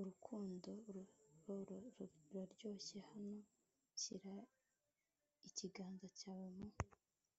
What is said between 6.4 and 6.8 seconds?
mu